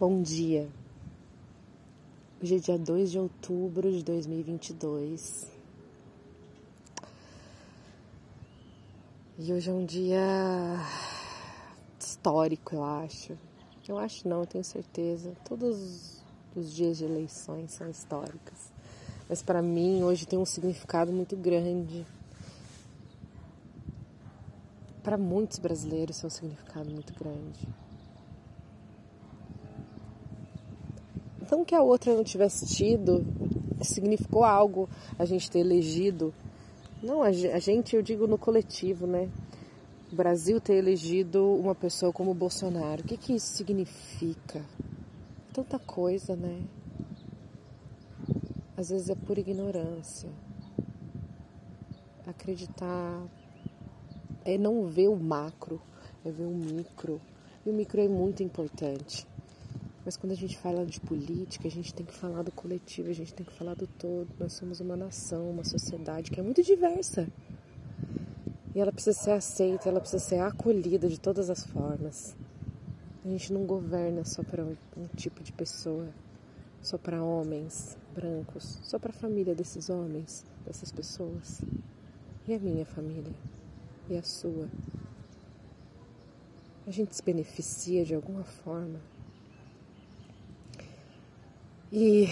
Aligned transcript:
Bom 0.00 0.22
dia. 0.22 0.66
Hoje 2.42 2.56
é 2.56 2.58
dia 2.58 2.78
2 2.78 3.10
de 3.10 3.18
outubro 3.18 3.92
de 3.92 4.02
2022. 4.02 5.46
E 9.38 9.52
hoje 9.52 9.68
é 9.68 9.72
um 9.74 9.84
dia 9.84 10.18
histórico, 11.98 12.76
eu 12.76 12.82
acho. 12.82 13.36
Eu 13.86 13.98
acho 13.98 14.26
não, 14.26 14.40
eu 14.40 14.46
tenho 14.46 14.64
certeza. 14.64 15.34
Todos 15.44 16.22
os 16.56 16.72
dias 16.74 16.96
de 16.96 17.04
eleições 17.04 17.72
são 17.72 17.90
históricos. 17.90 18.72
Mas 19.28 19.42
para 19.42 19.60
mim 19.60 20.02
hoje 20.02 20.24
tem 20.24 20.38
um 20.38 20.46
significado 20.46 21.12
muito 21.12 21.36
grande. 21.36 22.06
Para 25.02 25.18
muitos 25.18 25.58
brasileiros 25.58 26.18
tem 26.18 26.26
um 26.26 26.30
significado 26.30 26.90
muito 26.90 27.12
grande. 27.12 27.68
Então 31.50 31.64
que 31.64 31.74
a 31.74 31.82
outra 31.82 32.14
não 32.14 32.22
tivesse 32.22 32.64
tido, 32.64 33.26
significou 33.82 34.44
algo 34.44 34.88
a 35.18 35.24
gente 35.24 35.50
ter 35.50 35.58
elegido. 35.58 36.32
Não, 37.02 37.24
a 37.24 37.32
gente, 37.32 37.96
eu 37.96 38.02
digo 38.02 38.28
no 38.28 38.38
coletivo, 38.38 39.04
né? 39.04 39.28
O 40.12 40.14
Brasil 40.14 40.60
ter 40.60 40.74
elegido 40.74 41.44
uma 41.56 41.74
pessoa 41.74 42.12
como 42.12 42.32
Bolsonaro. 42.32 43.02
O 43.02 43.04
que, 43.04 43.16
que 43.16 43.34
isso 43.34 43.48
significa? 43.48 44.64
Tanta 45.52 45.76
coisa, 45.76 46.36
né? 46.36 46.62
Às 48.76 48.90
vezes 48.90 49.10
é 49.10 49.16
pura 49.16 49.40
ignorância. 49.40 50.30
Acreditar 52.28 53.24
é 54.44 54.56
não 54.56 54.86
ver 54.86 55.08
o 55.08 55.16
macro, 55.16 55.82
é 56.24 56.30
ver 56.30 56.44
o 56.44 56.54
micro. 56.54 57.20
E 57.66 57.70
o 57.70 57.72
micro 57.72 58.00
é 58.00 58.06
muito 58.06 58.40
importante. 58.40 59.26
Mas 60.04 60.16
quando 60.16 60.32
a 60.32 60.36
gente 60.36 60.56
fala 60.56 60.86
de 60.86 60.98
política, 61.00 61.68
a 61.68 61.70
gente 61.70 61.92
tem 61.92 62.06
que 62.06 62.14
falar 62.14 62.42
do 62.42 62.50
coletivo, 62.50 63.10
a 63.10 63.14
gente 63.14 63.34
tem 63.34 63.44
que 63.44 63.52
falar 63.52 63.74
do 63.74 63.86
todo. 63.86 64.28
Nós 64.38 64.54
somos 64.54 64.80
uma 64.80 64.96
nação, 64.96 65.50
uma 65.50 65.64
sociedade 65.64 66.30
que 66.30 66.40
é 66.40 66.42
muito 66.42 66.62
diversa. 66.62 67.28
E 68.74 68.80
ela 68.80 68.92
precisa 68.92 69.18
ser 69.18 69.32
aceita, 69.32 69.88
ela 69.88 70.00
precisa 70.00 70.24
ser 70.24 70.38
acolhida 70.38 71.06
de 71.08 71.20
todas 71.20 71.50
as 71.50 71.66
formas. 71.66 72.34
A 73.22 73.28
gente 73.28 73.52
não 73.52 73.66
governa 73.66 74.24
só 74.24 74.42
para 74.42 74.64
um, 74.64 74.74
um 74.96 75.06
tipo 75.16 75.42
de 75.42 75.52
pessoa, 75.52 76.08
só 76.80 76.96
para 76.96 77.22
homens 77.22 77.98
brancos, 78.14 78.80
só 78.82 78.98
para 78.98 79.10
a 79.10 79.12
família 79.12 79.54
desses 79.54 79.90
homens, 79.90 80.46
dessas 80.64 80.90
pessoas. 80.90 81.60
E 82.48 82.54
a 82.54 82.58
minha 82.58 82.86
família? 82.86 83.34
E 84.08 84.16
a 84.16 84.22
sua? 84.22 84.66
A 86.86 86.90
gente 86.90 87.14
se 87.14 87.22
beneficia 87.22 88.02
de 88.02 88.14
alguma 88.14 88.44
forma 88.44 88.98
e 91.92 92.28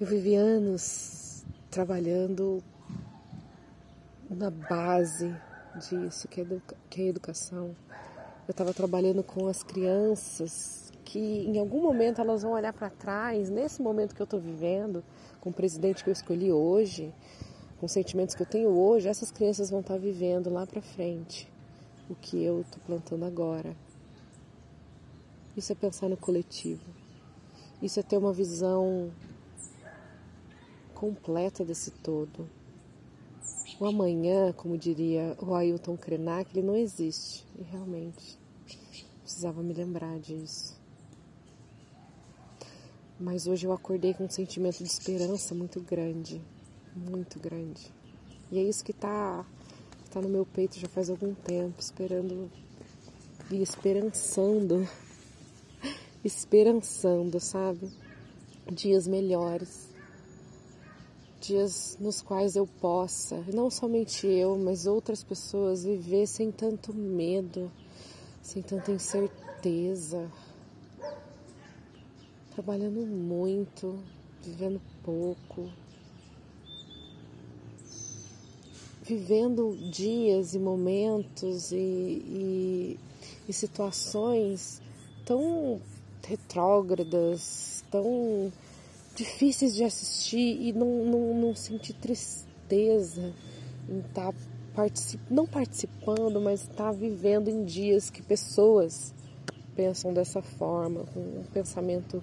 eu 0.00 0.06
vivi 0.06 0.34
anos 0.34 1.44
trabalhando 1.70 2.62
na 4.28 4.50
base 4.50 5.32
disso, 5.76 6.26
que 6.26 6.40
é, 6.40 6.46
que 6.88 7.02
é 7.02 7.06
educação. 7.06 7.76
Eu 8.48 8.52
estava 8.52 8.74
trabalhando 8.74 9.22
com 9.22 9.46
as 9.46 9.62
crianças 9.62 10.92
que 11.04 11.18
em 11.18 11.58
algum 11.58 11.82
momento 11.82 12.20
elas 12.20 12.42
vão 12.42 12.52
olhar 12.52 12.72
para 12.72 12.90
trás, 12.90 13.48
nesse 13.48 13.80
momento 13.80 14.14
que 14.14 14.20
eu 14.20 14.24
estou 14.24 14.40
vivendo, 14.40 15.04
com 15.40 15.50
o 15.50 15.52
presidente 15.52 16.02
que 16.02 16.10
eu 16.10 16.12
escolhi 16.12 16.52
hoje, 16.52 17.12
com 17.78 17.86
os 17.86 17.92
sentimentos 17.92 18.34
que 18.34 18.42
eu 18.42 18.46
tenho 18.46 18.70
hoje, 18.70 19.08
essas 19.08 19.30
crianças 19.30 19.70
vão 19.70 19.80
estar 19.80 19.94
tá 19.94 20.00
vivendo 20.00 20.50
lá 20.50 20.66
para 20.66 20.82
frente 20.82 21.48
o 22.08 22.14
que 22.16 22.42
eu 22.42 22.62
estou 22.62 22.80
plantando 22.84 23.24
agora. 23.24 23.76
Isso 25.56 25.72
é 25.72 25.74
pensar 25.76 26.08
no 26.08 26.16
coletivo. 26.16 27.09
Isso 27.82 27.98
é 27.98 28.02
ter 28.02 28.18
uma 28.18 28.32
visão 28.32 29.10
completa 30.94 31.64
desse 31.64 31.90
todo. 31.90 32.48
O 33.80 33.86
amanhã, 33.86 34.52
como 34.52 34.76
diria 34.76 35.34
o 35.40 35.54
Ailton 35.54 35.96
Krenak, 35.96 36.50
ele 36.56 36.66
não 36.66 36.76
existe. 36.76 37.46
E 37.58 37.62
realmente 37.62 38.38
precisava 39.22 39.62
me 39.62 39.72
lembrar 39.72 40.18
disso. 40.18 40.78
Mas 43.18 43.46
hoje 43.46 43.66
eu 43.66 43.72
acordei 43.72 44.12
com 44.12 44.24
um 44.24 44.30
sentimento 44.30 44.78
de 44.78 44.84
esperança 44.84 45.54
muito 45.54 45.80
grande, 45.80 46.42
muito 46.94 47.38
grande. 47.38 47.92
E 48.50 48.58
é 48.58 48.62
isso 48.62 48.84
que 48.84 48.90
está 48.90 49.46
tá 50.10 50.20
no 50.20 50.28
meu 50.28 50.44
peito 50.44 50.78
já 50.78 50.88
faz 50.88 51.08
algum 51.08 51.34
tempo, 51.34 51.80
esperando 51.80 52.50
e 53.50 53.62
esperançando 53.62 54.86
esperançando, 56.24 57.40
sabe? 57.40 57.90
Dias 58.70 59.06
melhores. 59.06 59.88
Dias 61.40 61.96
nos 61.98 62.20
quais 62.20 62.54
eu 62.54 62.66
possa, 62.66 63.42
não 63.52 63.70
somente 63.70 64.26
eu, 64.26 64.58
mas 64.58 64.86
outras 64.86 65.24
pessoas, 65.24 65.84
viver 65.84 66.26
sem 66.26 66.52
tanto 66.52 66.94
medo, 66.94 67.72
sem 68.42 68.60
tanta 68.60 68.92
incerteza, 68.92 70.30
trabalhando 72.54 73.06
muito, 73.06 73.98
vivendo 74.42 74.78
pouco, 75.02 75.70
vivendo 79.02 79.74
dias 79.90 80.54
e 80.54 80.58
momentos 80.58 81.72
e, 81.72 81.76
e, 81.76 83.00
e 83.48 83.52
situações 83.52 84.82
tão 85.24 85.80
retrógradas, 86.28 87.84
tão 87.90 88.52
difíceis 89.14 89.74
de 89.74 89.84
assistir 89.84 90.60
e 90.60 90.72
não, 90.72 91.04
não, 91.04 91.34
não 91.34 91.54
sentir 91.54 91.94
tristeza 91.94 93.34
em 93.88 93.98
estar 94.00 94.32
tá 94.32 94.38
particip... 94.74 95.20
não 95.30 95.46
participando, 95.46 96.40
mas 96.40 96.62
estar 96.62 96.84
tá 96.84 96.92
vivendo 96.92 97.48
em 97.48 97.64
dias 97.64 98.10
que 98.10 98.22
pessoas 98.22 99.14
pensam 99.74 100.12
dessa 100.12 100.42
forma, 100.42 101.04
com 101.12 101.20
um 101.20 101.44
pensamento 101.52 102.22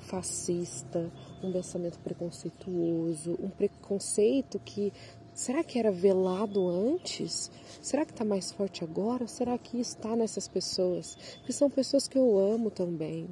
fascista, 0.00 1.10
um 1.42 1.52
pensamento 1.52 1.98
preconceituoso, 1.98 3.38
um 3.40 3.48
preconceito 3.48 4.58
que 4.58 4.92
Será 5.34 5.64
que 5.64 5.78
era 5.78 5.90
velado 5.90 6.68
antes? 6.68 7.50
Será 7.80 8.04
que 8.04 8.12
está 8.12 8.24
mais 8.24 8.52
forte 8.52 8.84
agora? 8.84 9.24
Ou 9.24 9.28
será 9.28 9.56
que 9.56 9.80
está 9.80 10.14
nessas 10.14 10.46
pessoas? 10.46 11.16
Porque 11.38 11.52
são 11.52 11.70
pessoas 11.70 12.06
que 12.06 12.18
eu 12.18 12.38
amo 12.38 12.70
também. 12.70 13.28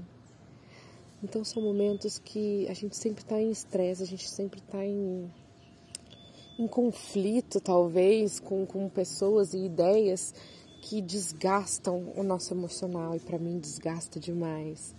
Então 1.23 1.45
são 1.45 1.63
momentos 1.63 2.19
que 2.19 2.67
a 2.69 2.73
gente 2.73 2.97
sempre 2.97 3.23
está 3.23 3.39
em 3.41 3.51
estresse, 3.51 4.03
a 4.03 4.07
gente 4.07 4.29
sempre 4.29 4.59
está 4.61 4.85
em, 4.85 5.31
em 6.59 6.67
conflito, 6.67 7.61
talvez, 7.61 8.41
com, 8.41 8.65
com 8.65 8.89
pessoas 8.89 9.53
e 9.53 9.59
ideias 9.59 10.35
que 10.81 11.03
desgastam 11.03 12.11
o 12.17 12.23
nosso 12.23 12.55
emocional 12.55 13.15
e 13.15 13.21
para 13.21 13.39
mim 13.39 13.59
desgasta 13.59 14.19
demais. 14.19 14.95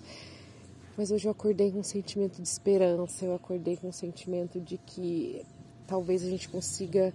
Mas 0.96 1.10
hoje 1.10 1.28
eu 1.28 1.32
acordei 1.32 1.72
com 1.72 1.80
um 1.80 1.84
sentimento 1.84 2.40
de 2.40 2.48
esperança, 2.48 3.26
eu 3.26 3.34
acordei 3.34 3.76
com 3.76 3.88
um 3.88 3.92
sentimento 3.92 4.60
de 4.60 4.78
que 4.78 5.44
talvez 5.92 6.24
a 6.24 6.30
gente 6.30 6.48
consiga, 6.48 7.14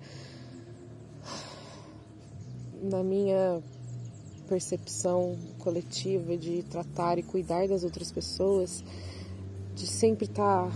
na 2.83 3.03
minha 3.03 3.63
percepção 4.47 5.35
coletiva 5.59 6.37
de 6.37 6.63
tratar 6.65 7.19
e 7.19 7.23
cuidar 7.23 7.67
das 7.67 7.85
outras 7.85 8.13
pessoas, 8.13 8.85
de 9.75 9.87
sempre 9.87 10.27
estar, 10.27 10.71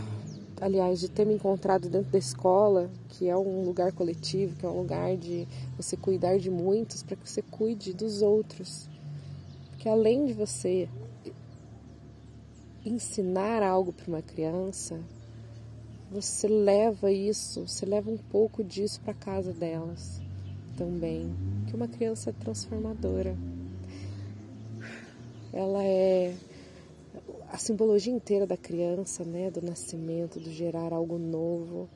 tá, 0.56 0.64
aliás, 0.64 0.98
de 0.98 1.10
ter 1.10 1.26
me 1.26 1.34
encontrado 1.34 1.90
dentro 1.90 2.10
da 2.10 2.18
escola, 2.18 2.90
que 3.10 3.28
é 3.28 3.36
um 3.36 3.66
lugar 3.66 3.92
coletivo, 3.92 4.56
que 4.56 4.64
é 4.64 4.68
um 4.68 4.78
lugar 4.78 5.14
de 5.18 5.46
você 5.76 5.94
cuidar 5.94 6.38
de 6.38 6.48
muitos 6.50 7.02
para 7.02 7.16
que 7.16 7.28
você 7.28 7.42
cuide 7.42 7.92
dos 7.92 8.22
outros. 8.22 8.88
Porque 9.72 9.90
além 9.90 10.24
de 10.24 10.32
você 10.32 10.88
ensinar 12.82 13.62
algo 13.62 13.92
para 13.92 14.08
uma 14.08 14.22
criança, 14.22 14.98
você 16.10 16.48
leva 16.48 17.12
isso, 17.12 17.68
você 17.68 17.86
leva 17.86 18.10
um 18.10 18.18
pouco 18.18 18.65
disso 18.65 19.01
para 19.01 19.15
casa 19.15 19.53
delas 19.53 20.21
também. 20.77 21.33
Que 21.68 21.77
uma 21.77 21.86
criança 21.86 22.30
é 22.30 22.33
transformadora. 22.33 23.36
Ela 25.53 25.84
é 25.84 26.34
a 27.48 27.59
simbologia 27.59 28.12
inteira 28.12 28.47
da 28.47 28.57
criança, 28.57 29.24
né, 29.24 29.51
do 29.51 29.62
nascimento, 29.62 30.41
do 30.41 30.51
gerar 30.51 30.92
algo 30.92 31.18
novo, 31.18 31.89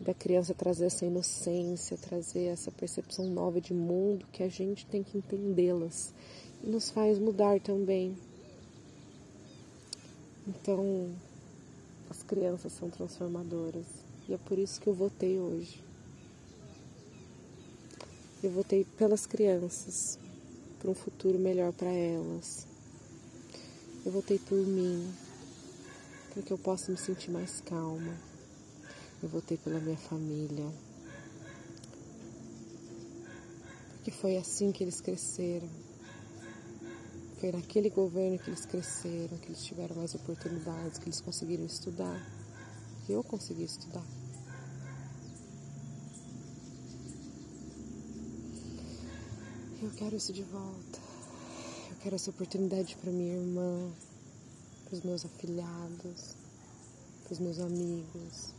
da 0.00 0.12
criança 0.12 0.52
trazer 0.52 0.86
essa 0.86 1.06
inocência, 1.06 1.96
trazer 1.96 2.46
essa 2.46 2.70
percepção 2.70 3.26
nova 3.26 3.60
de 3.60 3.72
mundo 3.72 4.26
que 4.32 4.42
a 4.42 4.48
gente 4.48 4.84
tem 4.86 5.02
que 5.02 5.16
entendê-las 5.16 6.12
e 6.62 6.68
nos 6.68 6.90
faz 6.90 7.18
mudar 7.18 7.60
também. 7.60 8.14
Então, 10.46 11.10
as 12.12 12.22
crianças 12.22 12.74
são 12.74 12.90
transformadoras 12.90 13.86
e 14.28 14.34
é 14.34 14.36
por 14.36 14.58
isso 14.58 14.78
que 14.78 14.86
eu 14.86 14.92
votei 14.92 15.40
hoje. 15.40 15.82
Eu 18.42 18.50
votei 18.50 18.84
pelas 18.84 19.24
crianças, 19.24 20.18
para 20.78 20.90
um 20.90 20.94
futuro 20.94 21.38
melhor 21.38 21.72
para 21.72 21.90
elas. 21.90 22.66
Eu 24.04 24.12
votei 24.12 24.38
por 24.38 24.58
mim, 24.58 25.10
para 26.34 26.42
que 26.42 26.52
eu 26.52 26.58
possa 26.58 26.92
me 26.92 26.98
sentir 26.98 27.30
mais 27.30 27.62
calma. 27.62 28.14
Eu 29.22 29.30
votei 29.30 29.56
pela 29.56 29.80
minha 29.80 29.96
família. 29.96 30.70
Porque 33.94 34.10
foi 34.10 34.36
assim 34.36 34.70
que 34.70 34.84
eles 34.84 35.00
cresceram. 35.00 35.68
Foi 37.42 37.50
naquele 37.50 37.90
governo 37.90 38.38
que 38.38 38.50
eles 38.50 38.64
cresceram, 38.64 39.36
que 39.38 39.48
eles 39.48 39.64
tiveram 39.64 39.96
mais 39.96 40.14
oportunidades, 40.14 40.96
que 40.96 41.06
eles 41.06 41.20
conseguiram 41.20 41.64
estudar. 41.64 42.24
Que 43.04 43.10
eu 43.10 43.24
consegui 43.24 43.64
estudar. 43.64 44.06
Eu 49.82 49.90
quero 49.90 50.14
isso 50.14 50.32
de 50.32 50.44
volta. 50.44 51.00
Eu 51.90 51.96
quero 51.96 52.14
essa 52.14 52.30
oportunidade 52.30 52.94
para 52.94 53.10
minha 53.10 53.34
irmã, 53.34 53.90
para 54.84 54.94
os 54.94 55.02
meus 55.02 55.24
afilhados, 55.24 56.36
para 57.24 57.32
os 57.32 57.40
meus 57.40 57.58
amigos, 57.58 58.54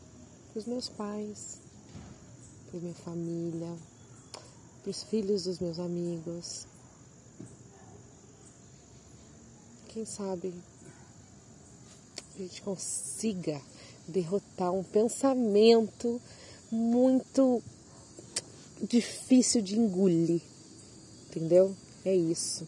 para 0.51 0.59
os 0.59 0.65
meus 0.65 0.89
pais, 0.89 1.61
para 2.69 2.81
minha 2.81 2.95
família, 2.95 3.77
para 4.81 4.91
os 4.91 5.03
filhos 5.03 5.45
dos 5.45 5.59
meus 5.59 5.79
amigos. 5.79 6.72
Quem 9.93 10.05
sabe 10.05 10.53
a 12.35 12.37
gente 12.39 12.61
consiga 12.61 13.61
derrotar 14.07 14.73
um 14.73 14.83
pensamento 14.83 16.19
muito 16.71 17.61
difícil 18.81 19.61
de 19.61 19.77
engolir 19.77 20.41
entendeu? 21.33 21.75
É 22.05 22.15
isso. 22.15 22.67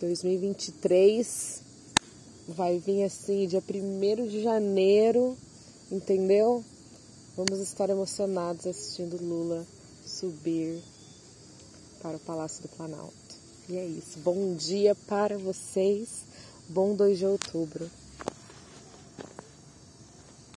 2023 0.00 1.62
vai 2.48 2.78
vir 2.78 3.04
assim, 3.04 3.46
dia 3.46 3.62
1 3.62 4.28
de 4.28 4.42
janeiro, 4.42 5.36
entendeu? 5.92 6.64
Vamos 7.36 7.60
estar 7.60 7.90
emocionados 7.90 8.66
assistindo 8.66 9.22
Lula 9.22 9.66
subir 10.06 10.82
para 12.02 12.16
o 12.16 12.20
Palácio 12.20 12.62
do 12.62 12.68
Planalto. 12.70 13.29
E 13.70 13.76
é 13.76 13.84
isso. 13.86 14.18
Bom 14.18 14.56
dia 14.56 14.96
para 15.06 15.38
vocês. 15.38 16.24
Bom 16.68 16.92
2 16.92 17.18
de 17.18 17.24
outubro. 17.24 17.88